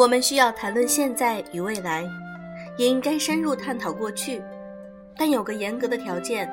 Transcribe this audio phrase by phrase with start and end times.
[0.00, 2.08] 我们需要谈论现在与未来，
[2.78, 4.42] 也应该深入探讨过去，
[5.14, 6.50] 但有个严格的条件：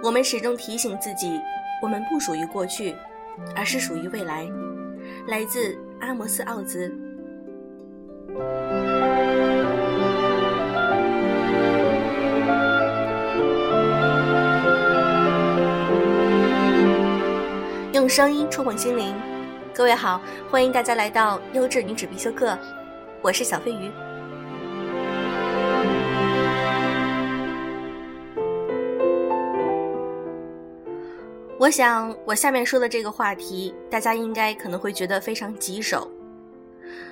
[0.00, 1.40] 我们始终提醒自己，
[1.82, 2.94] 我们不属于过去，
[3.56, 4.48] 而是属于未来。
[5.26, 6.88] 来自阿摩斯·奥兹。
[17.92, 19.12] 用声音触碰心灵，
[19.74, 22.58] 各位好，欢迎大家来到优质女子必修课，
[23.22, 23.90] 我是小飞鱼。
[31.58, 36.06] 我想，我下面说的这个话题，大家应该可能会觉得非常棘手。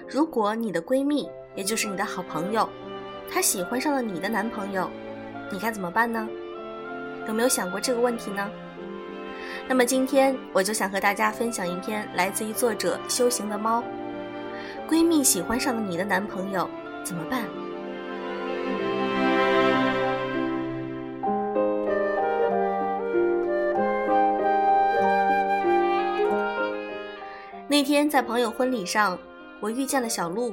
[0.07, 2.69] 如果你的闺蜜，也就是你的好朋友，
[3.31, 4.91] 她喜欢上了你的男朋友，
[5.51, 6.29] 你该怎么办呢？
[7.27, 8.51] 有没有想过这个问题呢？
[9.71, 13.81] 那么今天我就想和大家分享一篇来自于作者修行的猫。
[14.89, 16.69] 闺蜜喜欢上了你的男朋友，
[17.05, 17.45] 怎么办？
[27.69, 29.17] 那天在朋友婚礼上，
[29.61, 30.53] 我遇见了小鹿。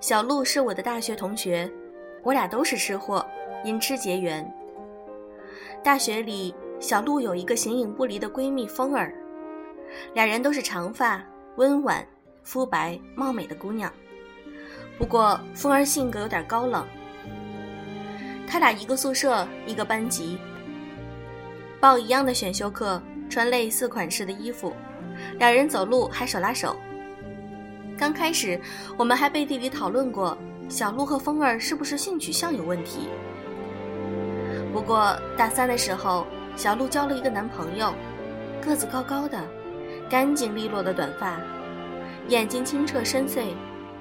[0.00, 1.70] 小鹿是我的大学同学，
[2.24, 3.24] 我俩都是吃货，
[3.62, 4.44] 因吃结缘。
[5.84, 6.52] 大学里。
[6.80, 9.12] 小鹿有一个形影不离的闺蜜风儿，
[10.14, 11.20] 俩人都是长发、
[11.56, 12.06] 温婉、
[12.44, 13.92] 肤白、貌美的姑娘。
[14.96, 16.86] 不过风儿性格有点高冷。
[18.46, 20.38] 他俩一个宿舍，一个班级，
[21.80, 24.72] 报一样的选修课，穿类似款式的衣服，
[25.36, 26.76] 两人走路还手拉手。
[27.98, 28.58] 刚开始，
[28.96, 33.08] 我们还背地里讨论过小鹿和风儿是不是性取向有问题。
[34.72, 36.24] 不过大三的时候。
[36.58, 37.94] 小鹿交了一个男朋友，
[38.60, 39.40] 个子高高的，
[40.10, 41.40] 干净利落的短发，
[42.26, 43.54] 眼睛清澈深邃，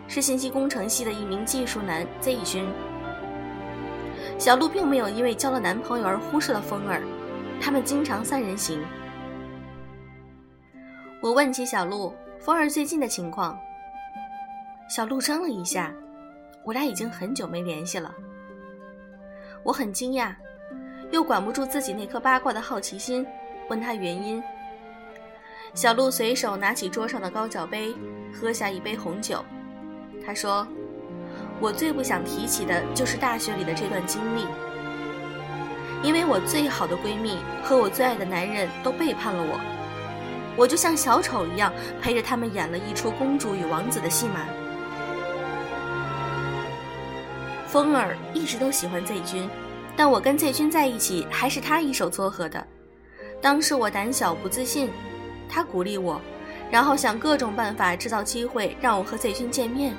[0.08, 2.68] 是信息工程系的一名技术男 Z 君。
[4.40, 7.04] 小鹿并没有因为交了男朋友而忽视了风儿，
[7.62, 8.82] 他们经常三人行。
[11.22, 13.56] 我问起小鹿、风儿最近的情况，
[14.90, 15.94] 小鹿怔了一下，
[16.64, 18.12] 我俩已经很久没联系了。
[19.62, 20.34] 我很惊讶。
[21.12, 23.26] 又管不住自己那颗八卦的好奇心，
[23.70, 24.44] 问他原因。
[25.74, 27.94] 小鹿随手拿起桌上的高脚杯，
[28.34, 29.44] 喝下一杯红酒。
[30.26, 30.68] 他说
[31.62, 34.46] ：“我最不想提起的就是大学里的这段经历，
[36.04, 39.60] 因为我最好的闺蜜和我最爱的男人都背叛了我，
[40.58, 44.46] 我就像小丑一样陪着他们演了一出公主与王子的戏码。”
[47.68, 49.48] 风儿一直都喜欢醉君。
[49.98, 52.66] 但我跟 Z 君在一起，还是他一手撮合的。
[53.42, 54.92] 当时我胆小不自信，
[55.50, 56.22] 他鼓励我，
[56.72, 59.96] 然后想各种办法制造机会让我和 Z 君见面。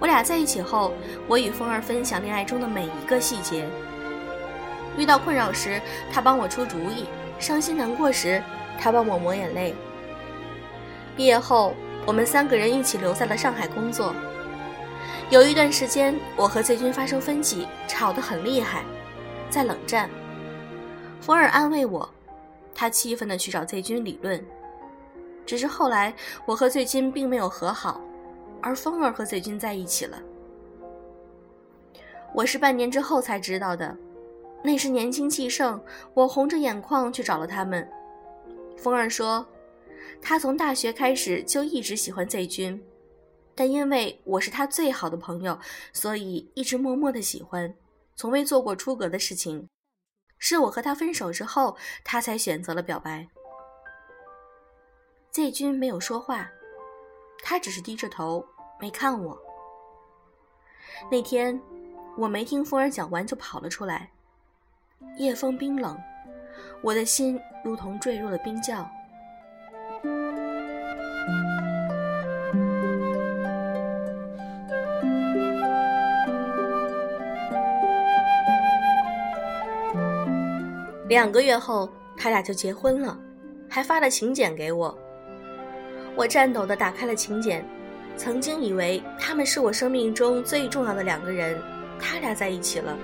[0.00, 0.92] 我俩在一起后，
[1.28, 3.66] 我与风儿分享恋爱中的每一个细节。
[4.98, 5.80] 遇到困扰时，
[6.12, 7.04] 他帮我出主意；
[7.38, 8.42] 伤心难过时，
[8.78, 9.74] 他帮我抹眼泪。
[11.16, 11.74] 毕业后，
[12.04, 14.14] 我们三个人一起留在了上海工作。
[15.30, 18.84] 有一段时间，我和 Z 君发生分歧，吵得很厉害。
[19.48, 20.10] 在冷战，
[21.20, 22.08] 风儿安慰我，
[22.74, 24.44] 他气愤地去找 Z 君理论。
[25.46, 26.12] 只是后来，
[26.44, 28.00] 我和醉君并没有和好，
[28.60, 30.18] 而风儿和醉君在一起了。
[32.34, 33.96] 我是半年之后才知道的，
[34.62, 35.80] 那时年轻气盛，
[36.12, 37.88] 我红着眼眶去找了他们。
[38.76, 39.46] 风儿说，
[40.20, 42.82] 他从大学开始就一直喜欢 Z 君，
[43.56, 45.58] 但因为我是他最好的朋友，
[45.92, 47.74] 所以一直默默的喜欢。
[48.14, 49.68] 从未做过出格的事情，
[50.38, 53.26] 是我和他分手之后，他才选择了表白。
[55.32, 56.48] Z 君没有说话，
[57.42, 58.46] 他只是低着头
[58.78, 59.38] 没看我。
[61.10, 61.60] 那天，
[62.16, 64.10] 我没听风儿讲完就跑了出来。
[65.18, 65.98] 夜风冰冷，
[66.82, 68.86] 我的心如同坠入了冰窖。
[81.08, 83.16] 两个月后，他俩就结婚了，
[83.68, 84.96] 还发了请柬给我。
[86.16, 87.64] 我颤抖地打开了请柬，
[88.16, 91.62] 曾经以为他们是我生命中最重要的两个人，
[92.00, 92.98] 他俩在一起了，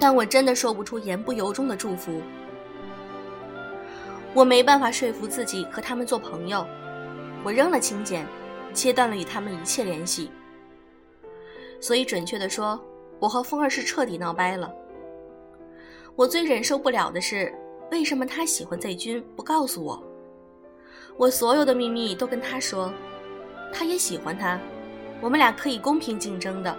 [0.00, 2.22] 但我真的说不出言不由衷的祝福。
[4.32, 6.66] 我没办法说服自己和他们做朋友，
[7.44, 8.26] 我扔了请柬，
[8.72, 10.30] 切断了与他们一切联系。
[11.82, 12.82] 所以，准确地说，
[13.18, 14.72] 我和风儿是彻底闹掰了。
[16.16, 17.54] 我最忍受不了的是，
[17.90, 20.02] 为什么他喜欢在君不告诉我？
[21.18, 22.90] 我所有的秘密都跟他说，
[23.70, 24.58] 他也喜欢他，
[25.20, 26.74] 我们俩可以公平竞争的，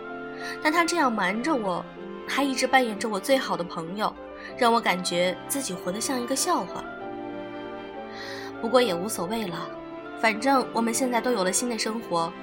[0.63, 1.85] 但他这样瞒着我，
[2.27, 4.11] 还一直扮演着我最好的朋友，
[4.57, 6.83] 让我感觉自己活得像一个笑话。
[8.59, 9.69] 不过也无所谓了，
[10.19, 12.33] 反正我们现在都有了新的生活，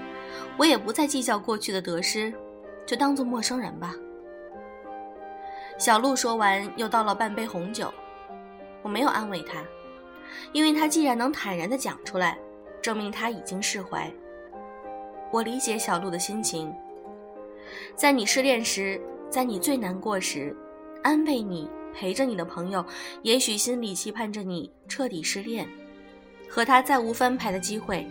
[0.57, 2.33] 我也不再计较过去的得失，
[2.87, 3.97] 就当做陌生人吧。
[5.79, 7.93] 小鹿说完，又倒了半杯红酒。
[8.83, 9.63] 我没有安慰他，
[10.53, 12.39] 因为他既然能坦然地讲出来，
[12.81, 14.11] 证明他已经释怀。
[15.33, 16.73] 我理解小鹿的心情，
[17.97, 20.57] 在你失恋时，在你最难过时，
[21.03, 22.85] 安慰你、陪着你的朋友，
[23.23, 25.67] 也许心里期盼着你彻底失恋。
[26.49, 28.07] 和他再无翻牌的机会。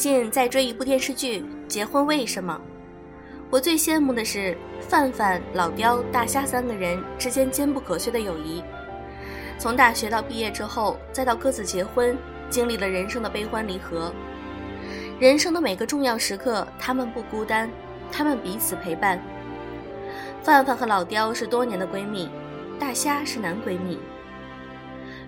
[0.00, 2.58] 近在追一部电视剧《结婚为什么》，
[3.50, 8.64] 我最羡慕的是范范、老刁、大虾三个人之间坚不可摧的友谊。
[9.58, 12.16] 从大学到毕业之后，再到各自结婚，
[12.48, 14.10] 经历了人生的悲欢离合。
[15.18, 17.70] 人生的每个重要时刻，他们不孤单，
[18.10, 19.22] 他们彼此陪伴。
[20.42, 22.30] 范范和老刁是多年的闺蜜，
[22.78, 23.98] 大虾是男闺蜜。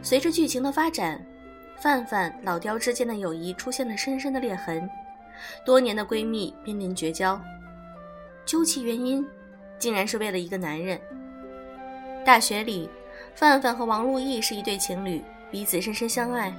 [0.01, 1.23] 随着剧情的发展，
[1.83, 4.89] 范范、老刁之间的友谊出现了深深的裂痕，
[5.67, 7.41] 多年的闺蜜濒临绝交。
[8.47, 9.27] 究其原因，
[9.81, 10.97] 竟然是为了一个男人。
[12.25, 12.89] 大学里，
[13.35, 15.21] 范范和王路易是一对情侣，
[15.51, 16.55] 彼此深深相爱。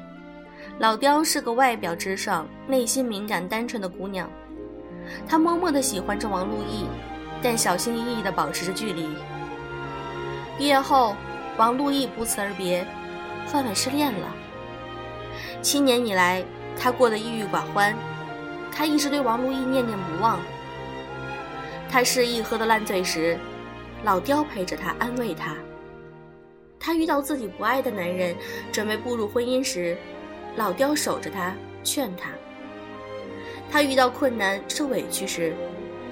[0.78, 4.30] 老刁是个外表直爽、内心敏感、单纯的姑娘，
[5.26, 6.86] 她默默地喜欢着王路易，
[7.42, 9.08] 但小心翼翼地保持着距离。
[10.58, 11.16] 毕业后，
[11.56, 12.86] 王路易不辞而别，
[13.46, 14.28] 范范失恋了。
[15.62, 16.44] 七年以来，
[16.78, 17.96] 她过得郁郁寡欢，
[18.72, 20.40] 她一直对王路易念念不忘。
[21.90, 23.38] 她失意喝得烂醉时，
[24.04, 25.56] 老刁陪着她安慰她。
[26.80, 28.36] 她遇到自己不爱的男人，
[28.72, 29.98] 准备步入婚姻时。
[30.56, 32.30] 老刁守着他，劝他。
[33.72, 35.52] 他遇到困难、受委屈时，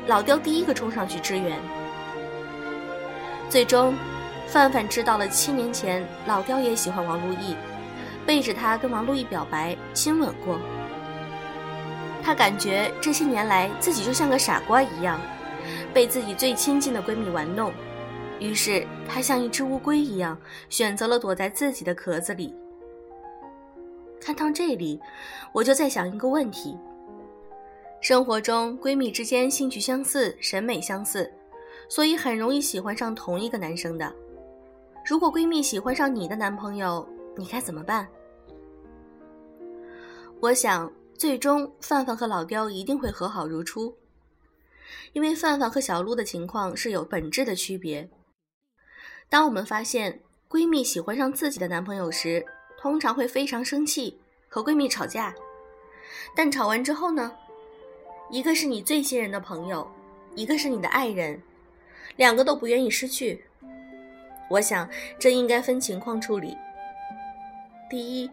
[0.08, 1.60] 老刁第一个冲上去支援。
[3.50, 3.94] 最终，
[4.48, 7.56] 范范知道了七年前老刁也喜欢王路易，
[8.32, 10.58] 背着他跟王路易表白、亲吻过。
[12.24, 15.20] 他感觉这些年来自己就像个傻瓜一样，
[15.94, 17.74] 被自己最亲近的闺蜜玩弄，
[18.40, 20.40] 于是他像一只乌龟一样，
[20.70, 22.56] 选择了躲在自己的壳子里。
[24.22, 24.98] 看到这里，
[25.52, 26.78] 我就在想一个问题：
[28.00, 31.30] 生活中闺蜜之间兴趣相似、审美相似，
[31.90, 34.10] 所以很容易喜欢上同一个男生的。
[35.06, 37.06] 如果闺蜜喜欢上你的男朋友，
[37.36, 38.08] 你该怎么办？
[40.42, 43.96] 我想，最终范范和老刁一定会和好如初，
[45.14, 48.10] 因为范范和小鹿的情况是有本质的区别。
[49.30, 52.44] 当我们发现闺蜜喜欢上自己的男朋友时，
[52.80, 55.32] 通常会非常生气，和闺蜜吵架，
[56.36, 57.32] 但吵完之后呢，
[58.32, 59.88] 一个是你最信任的朋友，
[60.34, 61.40] 一个是你的爱人，
[62.16, 63.46] 两个都不愿意失去。
[64.50, 64.90] 我想
[65.20, 66.58] 这应该分情况处理。
[67.88, 68.32] 第一，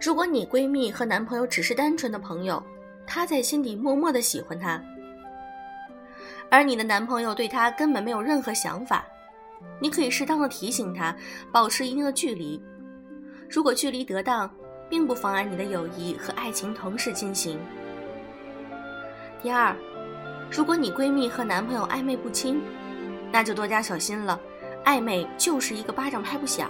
[0.00, 2.62] 如果你闺蜜和男朋友只是单纯的朋友，
[3.06, 4.82] 她在心底默默的喜欢他，
[6.50, 9.04] 而你的男朋友对她根本没有任何想法，
[9.80, 11.14] 你可以适当的提醒他，
[11.52, 12.62] 保持一定的距离。
[13.48, 14.50] 如果距离得当，
[14.88, 17.58] 并不妨碍你的友谊和爱情同时进行。
[19.42, 19.74] 第二，
[20.50, 22.60] 如果你闺蜜和男朋友暧昧不清，
[23.30, 24.38] 那就多加小心了。
[24.84, 26.68] 暧昧就是一个巴掌拍不响，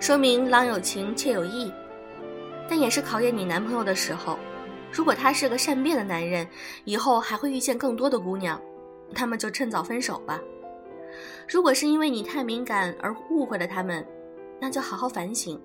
[0.00, 1.72] 说明郎有情妾有意，
[2.68, 4.38] 但也是考验你男朋友的时候。
[4.92, 6.46] 如果他是个善变的男人，
[6.84, 8.60] 以后还会遇见更多的姑娘，
[9.10, 10.40] 那么就趁早分手吧。
[11.48, 14.06] 如果是因为你太敏感而误会了他们，
[14.60, 15.60] 那就好好反省。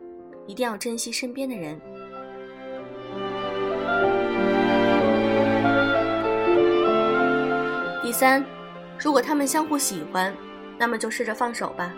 [0.47, 1.79] 一定要珍惜身边的人。
[8.01, 8.43] 第三，
[8.99, 10.35] 如果他们相互喜欢，
[10.77, 11.93] 那么就试着放手吧。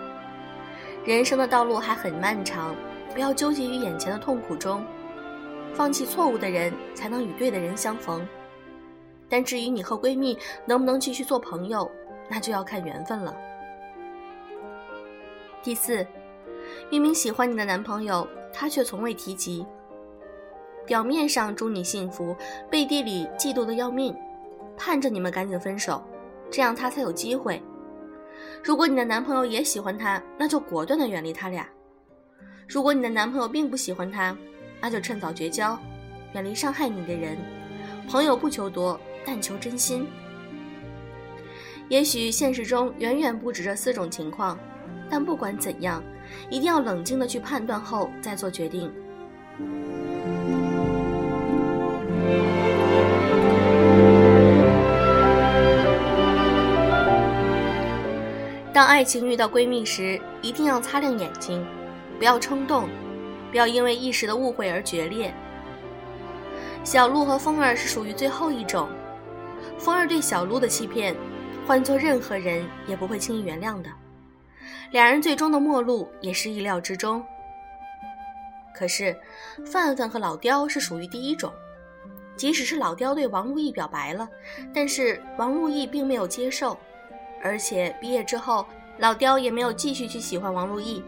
[1.06, 2.76] 人生的道路还很漫长，
[3.14, 4.84] 不要纠结于眼前的痛苦中，
[5.74, 8.28] 放弃错误的人，才能与对的人相逢。
[9.30, 11.90] 但至于你和闺蜜能不能继续做朋友，
[12.30, 13.36] 那就要看缘分了。
[15.62, 16.06] 第四。
[16.90, 19.66] 明明喜欢你的男朋友，他却从未提及。
[20.86, 22.36] 表面上祝你幸福，
[22.70, 24.16] 背地里嫉妒的要命，
[24.78, 26.02] 盼着你们赶紧分手，
[26.50, 27.62] 这样他才有机会。
[28.64, 31.66] 如果你的男朋友也喜欢他，那就果断的远离他俩；
[32.68, 34.36] 如果你的男朋友并不喜欢他，
[34.82, 35.78] 那就趁早绝交，
[36.34, 37.38] 远离伤害你的人。
[38.10, 40.08] 朋友不求多，但求真心。
[41.90, 44.58] 也许现实中远远不止这四种情况，
[45.10, 46.02] 但不管怎样，
[46.50, 48.92] 一定要冷静的去判断后再做决定。
[58.74, 61.64] 当爱情遇到闺蜜时，一定要擦亮眼睛，
[62.18, 62.90] 不要冲动，
[63.52, 65.34] 不要因为一时的误会而决裂。
[66.84, 68.90] 小鹿和风儿是属于最后一种，
[69.78, 71.16] 风儿对小鹿的欺骗，
[71.66, 73.90] 换做任何人也不会轻易原谅的。
[74.92, 77.24] 两人最终的陌路也是意料之中。
[78.74, 79.16] 可是，
[79.66, 81.52] 范范和老刁是属于第一种，
[82.36, 84.28] 即使是老刁对王路易表白了，
[84.74, 86.78] 但是王路易并没有接受。
[87.42, 88.66] 而且毕业之后，
[88.98, 91.04] 老刁也没有继续去喜欢王路易，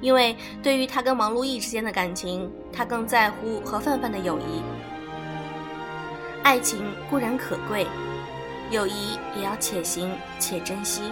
[0.00, 4.62] 因为对于他跟王路易之间的感情，他更在乎和范范的友谊。
[6.42, 7.86] 爱情固然可贵，
[8.70, 11.02] 友谊也要且行且珍惜。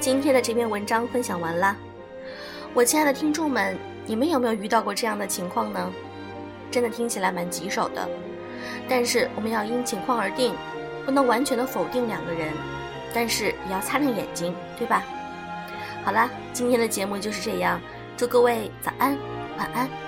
[0.00, 1.76] 今天的这篇文章分享完了，
[2.72, 3.76] 我亲爱的听众们，
[4.08, 5.92] 你们有没有遇到过这样的情况呢？
[6.70, 8.08] 真的听起来蛮棘手的，
[8.88, 10.54] 但是我们要因情况而定，
[11.04, 12.50] 不能完全的否定两个人，
[13.12, 15.02] 但是也要擦亮眼睛，对吧？
[16.04, 17.78] 好了，今天的节目就是这样，
[18.16, 19.14] 祝各位早安，
[19.58, 20.07] 晚安。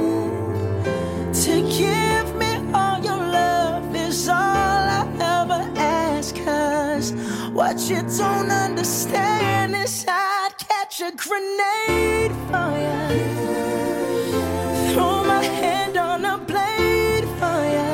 [7.71, 13.13] What you don't understand is I'd catch a grenade for you.
[14.91, 17.91] Throw my hand on a blade for you.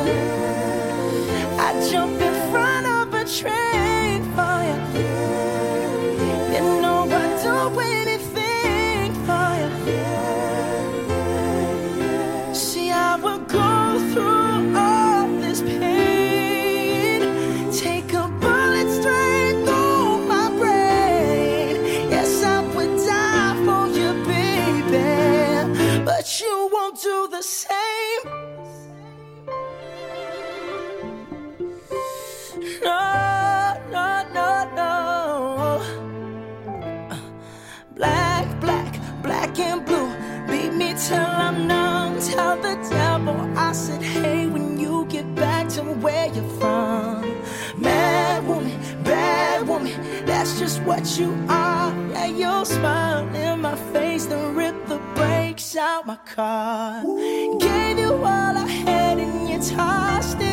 [1.60, 2.27] I'd jump
[32.84, 35.82] No, no, no, no.
[37.96, 40.10] Black, black, black and blue.
[40.48, 42.20] Beat me till I'm numb.
[42.20, 47.22] Tell the devil I said, hey, when you get back to where you're from.
[47.78, 51.94] Mad woman, bad woman, that's just what you are.
[52.12, 57.02] Yeah, you'll smile in my face, then rip the brakes out my car.
[57.60, 60.47] Gave you all I had and you tossed it